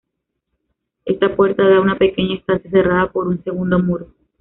[1.05, 4.11] Esta puerta da a una pequeña estancia cerrada por un segundo muro.